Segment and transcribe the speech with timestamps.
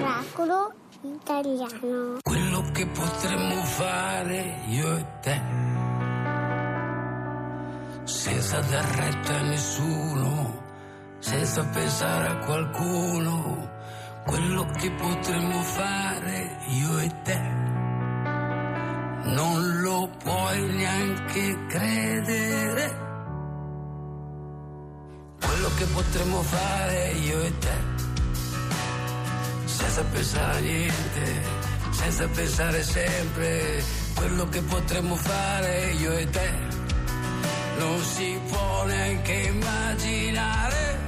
[0.00, 0.72] Oracolo
[1.02, 2.18] italiano.
[2.20, 5.40] Quello che potremmo fare io e te.
[8.02, 10.62] Senza dar retta a nessuno,
[11.20, 13.70] senza pensare a qualcuno.
[14.26, 17.40] Quello che potremmo fare io e te.
[19.26, 23.03] Non lo puoi neanche credere.
[25.76, 27.94] Che potremmo fare io e te
[29.94, 31.42] senza pensare a niente,
[31.90, 36.50] senza pensare sempre quello che potremmo fare io e te.
[37.78, 40.98] Non si può neanche immaginare.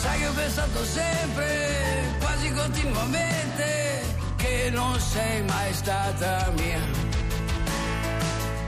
[0.00, 4.04] Sai che ho pensato sempre, quasi continuamente,
[4.36, 6.80] che non sei mai stata mia.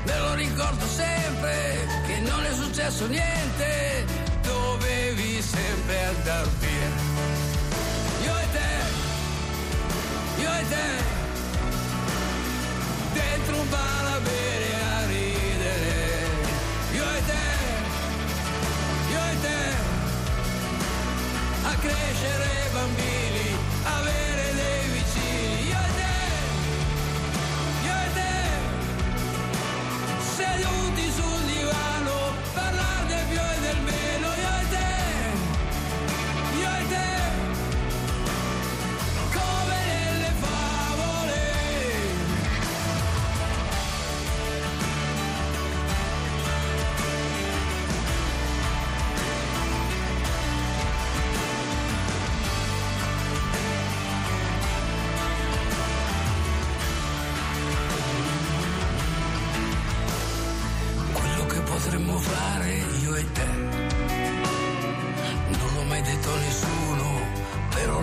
[0.05, 2.00] Me lo ricordo sempre
[2.31, 4.05] non è successo niente,
[4.43, 6.91] dovevi sempre andar via.
[8.25, 8.73] Io e te,
[10.43, 10.89] io e te,
[13.13, 16.27] dentro un bar a bere a ridere.
[16.93, 17.47] Io e te,
[19.13, 19.59] io e te,
[21.63, 22.60] a crescere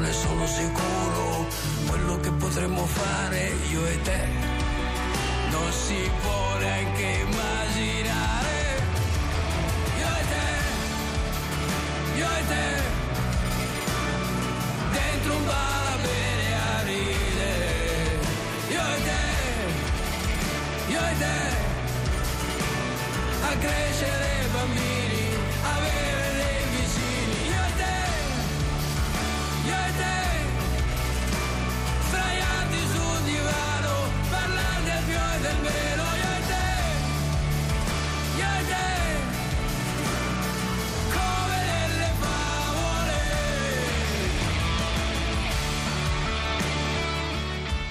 [0.08, 1.46] ne sono sicuro.
[1.88, 4.20] Quello che potremmo fare io e te
[5.52, 8.56] Non si può neanche immaginare.
[10.02, 10.48] Io e te
[12.20, 12.66] Io e te
[14.96, 18.20] Dentro un bar a bere a ridere.
[18.76, 19.24] Io e te
[20.94, 21.66] Io e te
[23.50, 25.27] a crescere bambini,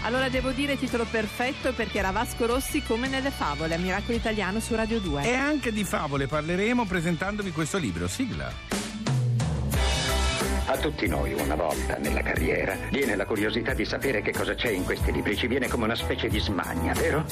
[0.06, 4.60] Allora devo dire titolo perfetto perché era Vasco Rossi come nelle favole a Miracolo Italiano
[4.60, 5.24] su Radio 2.
[5.24, 8.06] E anche di favole parleremo presentandovi questo libro.
[8.06, 8.85] Sigla.
[10.76, 14.68] A tutti noi una volta nella carriera viene la curiosità di sapere che cosa c'è
[14.68, 17.24] in questi libri, ci viene come una specie di smania, vero?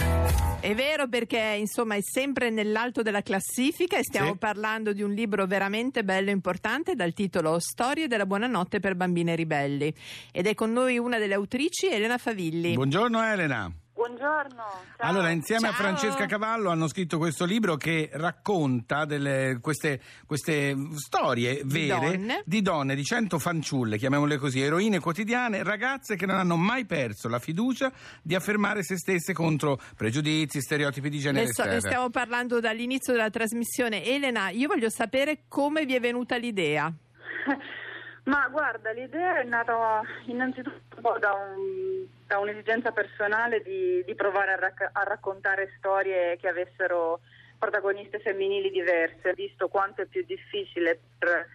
[0.60, 4.38] È vero perché insomma è sempre nell'alto della classifica e stiamo Sì.
[4.38, 9.34] parlando di un libro veramente bello e importante dal titolo Storie della buonanotte per bambine
[9.37, 9.93] ribelli
[10.32, 12.72] ed è con noi una delle autrici Elena Favilli.
[12.72, 13.71] Buongiorno Elena.
[14.09, 14.55] Buongiorno.
[14.99, 15.09] ciao.
[15.09, 15.81] Allora, insieme a Ciao.
[15.81, 22.43] Francesca Cavallo hanno scritto questo libro che racconta delle, queste, queste storie Di vere donne.
[22.45, 27.29] di donne, di cento fanciulle, chiamiamole così, eroine quotidiane, ragazze che non hanno mai perso
[27.29, 32.11] la fiducia di affermare se stesse contro pregiudizi, stereotipi di genere, Ne, so- ne stiamo
[32.11, 34.05] parlando dall'inizio della trasmissione.
[34.05, 36.93] Elena, io voglio sapere come vi è venuta l'idea.
[38.25, 44.15] Ma guarda, l'idea è nata innanzitutto un po' da, un- da un'esigenza personale di, di
[44.15, 47.21] provare a, racc- a raccontare storie che avessero
[47.59, 51.47] protagoniste femminili diverse, visto quanto è più difficile per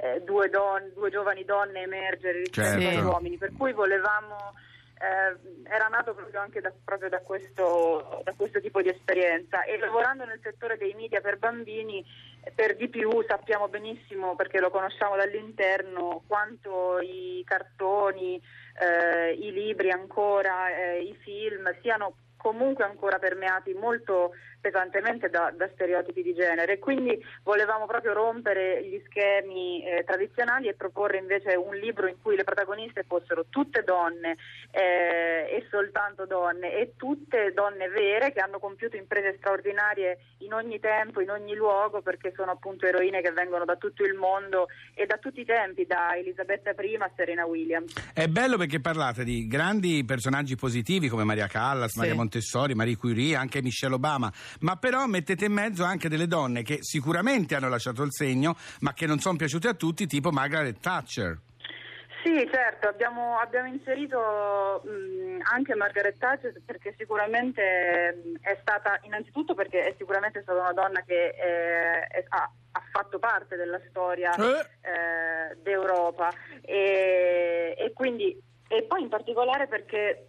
[0.00, 2.88] eh, due, don- due giovani donne emergere rispetto Certo.
[2.98, 3.38] agli uomini.
[3.38, 4.54] Per cui volevamo,
[5.00, 9.62] eh, era nato proprio anche da, proprio da questo, da questo tipo di esperienza.
[9.64, 12.04] E lavorando nel settore dei media per bambini
[12.54, 18.40] per di più sappiamo benissimo perché lo conosciamo dall'interno quanto i cartoni,
[18.80, 25.68] eh, i libri ancora, eh, i film siano comunque ancora permeati molto pesantemente da, da
[25.72, 31.74] stereotipi di genere quindi volevamo proprio rompere gli schemi eh, tradizionali e proporre invece un
[31.76, 34.36] libro in cui le protagoniste fossero tutte donne
[34.70, 40.78] eh, e soltanto donne e tutte donne vere che hanno compiuto imprese straordinarie in ogni
[40.80, 45.06] tempo, in ogni luogo perché sono appunto eroine che vengono da tutto il mondo e
[45.06, 48.12] da tutti i tempi, da Elisabetta I a Serena Williams.
[48.12, 51.98] È bello perché parlate di grandi personaggi positivi come Maria Callas, Sì.
[51.98, 56.62] Maria Montessori, Marie Curie, anche Michelle Obama, ma però mettete in mezzo anche delle donne
[56.62, 60.80] che sicuramente hanno lasciato il segno, ma che non sono piaciute a tutti, tipo Margaret
[60.80, 61.38] Thatcher.
[62.24, 69.54] Sì, certo, abbiamo, abbiamo inserito mh, anche Margaret Thatcher perché sicuramente mh, è stata, innanzitutto
[69.54, 74.34] perché è sicuramente stata una donna che eh, è- ha, ha fatto parte della storia
[74.34, 74.42] Eh.
[74.82, 76.30] eh, d'Europa
[76.62, 78.36] e, e quindi
[78.70, 80.27] e poi in particolare perché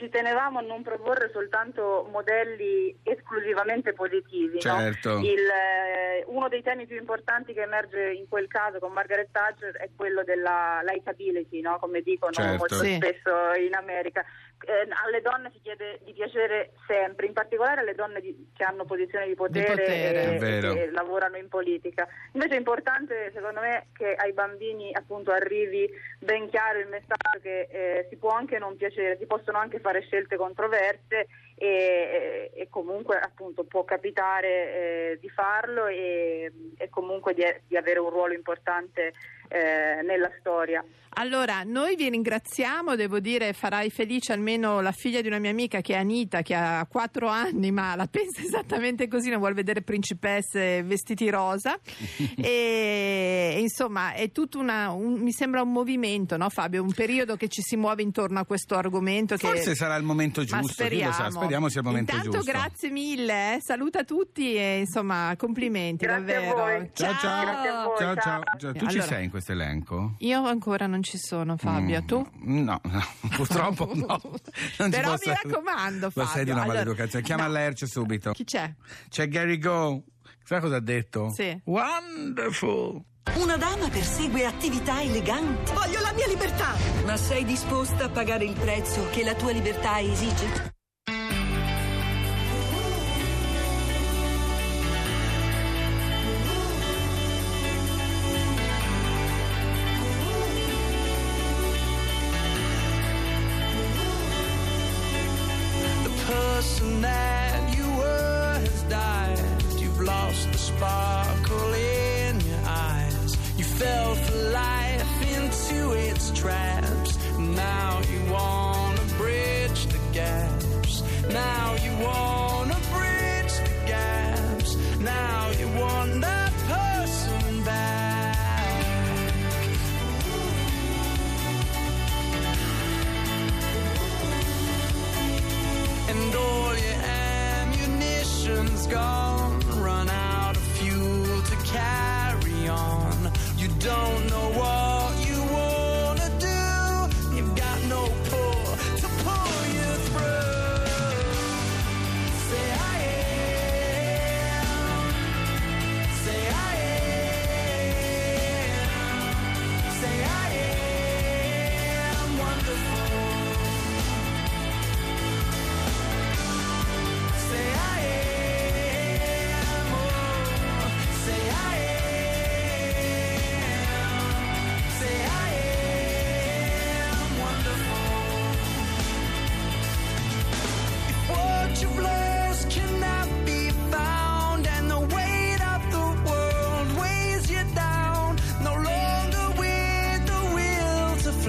[0.00, 4.54] ci tenevamo a non proporre soltanto modelli esclusivamente positivi.
[4.54, 4.78] no?
[4.78, 5.18] Certo.
[5.18, 9.76] Il, eh, uno dei temi più importanti che emerge in quel caso con Margaret Thatcher
[9.76, 11.78] è quello della likability, no?
[11.78, 12.56] come dicono Certo.
[12.56, 12.94] molto Sì.
[12.94, 14.24] spesso in America.
[14.62, 18.84] Eh, alle donne si chiede di piacere sempre, in particolare alle donne di- che hanno
[18.84, 20.22] posizioni di potere, potere.
[20.22, 20.72] e, È vero.
[20.72, 22.06] e che lavorano in politica.
[22.32, 27.68] Invece è importante, secondo me, che ai bambini appunto arrivi ben chiaro il messaggio che
[27.70, 33.18] eh, si può anche non piacere, si possono anche fare scelte controverse e, e comunque
[33.18, 39.12] appunto può capitare eh, di farlo e, e comunque di, di avere un ruolo importante
[39.50, 40.84] eh, nella storia.
[41.14, 45.80] Allora, noi vi ringraziamo, devo dire, farai felice almeno la figlia di una mia amica
[45.80, 49.82] che è Anita, che ha quattro anni, ma la pensa esattamente così, non vuole vedere
[49.82, 51.76] principesse vestiti rosa.
[52.40, 56.80] e, insomma, è tutto una, un- mi sembra un movimento, no Fabio?
[56.80, 59.34] Un periodo che ci si muove intorno a questo argomento.
[59.34, 59.46] Che...
[59.48, 62.52] Forse sarà il momento Ma giusto, chi lo sa, speriamo sia il momento Intanto giusto.
[62.52, 63.60] grazie mille, eh.
[63.60, 66.56] saluta tutti e insomma complimenti Grazie a davvero.
[66.56, 66.90] voi.
[66.94, 67.44] Ciao ciao.
[67.44, 68.22] Grazie a voi, ciao, ciao.
[68.22, 68.42] ciao.
[68.58, 68.72] Ciao.
[68.72, 70.14] Tu ci Allora- sei in questo elenco?
[70.18, 72.26] Io ancora non ci sono Fabio, Mm, tu?
[72.44, 73.04] No, no,
[73.36, 74.20] purtroppo no.
[74.76, 75.40] Però mi essere.
[75.42, 76.72] raccomando, Lo sei di una Fabio.
[76.72, 77.24] Allora- maleducazione.
[77.24, 77.52] Chiama No.
[77.52, 78.32] l'Erce subito.
[78.32, 78.72] Chi c'è?
[79.08, 80.02] C'è Gary Go.
[80.44, 81.30] Sai cosa ha detto?
[81.30, 81.60] Sì.
[81.64, 83.00] Wonderful.
[83.36, 85.72] Una dama persegue attività eleganti.
[85.72, 86.74] Voglio la mia libertà!
[87.04, 90.74] Ma sei disposta a pagare il prezzo che la tua libertà esige?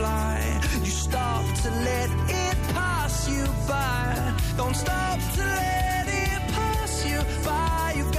[0.01, 2.09] Fly, you stop to let
[2.45, 4.33] it pass you by.
[4.57, 7.93] Don't stop to let it pass you by.
[7.97, 8.10] You've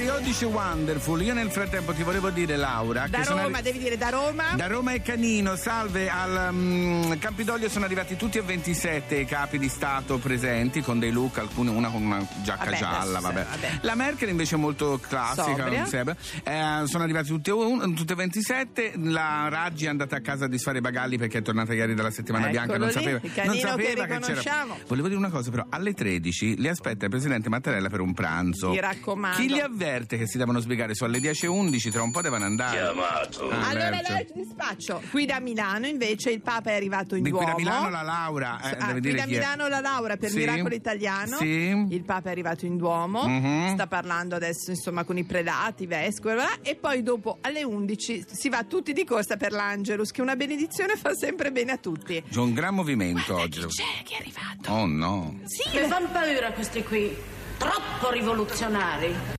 [0.00, 1.20] Dice Wonderful.
[1.22, 3.06] Io nel frattempo ti volevo dire, Laura.
[3.06, 4.54] Da che Roma, arri- devi dire da Roma.
[4.54, 9.58] Da Roma e Canino, salve, al mm, Campidoglio sono arrivati tutti e 27 i capi
[9.58, 13.44] di Stato presenti con dei look, alcuni, una con una giacca Vabbè, gialla, vabbè.
[13.50, 13.68] vabbè.
[13.82, 15.68] La Merkel invece è molto classica.
[15.68, 20.48] Eh, sono arrivati tutti, un- tutte e 27, la Raggi è andata a casa a
[20.48, 23.56] disfare i bagagli perché è tornata ieri dalla settimana Eccolo bianca, non lì, sapeva, non
[23.56, 24.16] sapeva che c'era.
[24.16, 24.78] riconosciamo.
[24.86, 28.70] Volevo dire una cosa però, alle 13 li aspetta il Presidente Mattarella per un pranzo.
[28.70, 29.36] Mi raccomando.
[29.36, 32.76] Chi li avverte che si devono sbrigare su alle 10.11, tra un po' devono andare.
[32.78, 33.50] Chiamato.
[33.50, 35.02] Ah, Allora, ti dispaccio.
[35.10, 37.54] Qui da Milano invece il Papa è arrivato in Di qui Duomo.
[37.56, 39.38] da Milano la Laura, eh, Ah, deve qui dire da chi è.
[39.38, 40.36] Milano la Laura per Sì.
[40.38, 41.36] Miracolo Italiano.
[41.36, 41.86] Sì.
[41.90, 43.26] Il Papa è arrivato in Duomo.
[43.26, 43.72] Mhm.
[43.74, 47.62] Sta parlando adesso insomma con i prelati, i vescovi bla bla, e poi dopo alle
[47.64, 51.76] 11 si va tutti di corsa per l'Angelus che una benedizione fa sempre bene a
[51.78, 52.22] tutti.
[52.30, 53.60] C'è un gran movimento oggi.
[53.66, 54.70] C'è chi è arrivato?
[54.70, 55.38] Oh no.
[55.44, 57.16] Sì, Mi fanno paura questi qui,
[57.58, 59.38] troppo rivoluzionari.